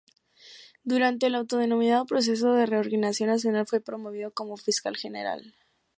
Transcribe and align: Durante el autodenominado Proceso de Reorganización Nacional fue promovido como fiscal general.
Durante 0.83 1.27
el 1.27 1.35
autodenominado 1.35 2.07
Proceso 2.07 2.53
de 2.53 2.65
Reorganización 2.65 3.29
Nacional 3.29 3.67
fue 3.67 3.81
promovido 3.81 4.31
como 4.33 4.57
fiscal 4.57 4.97
general. 4.97 5.53